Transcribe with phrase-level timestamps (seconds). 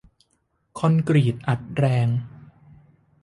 [0.79, 2.07] คอนกรีตอัดแรง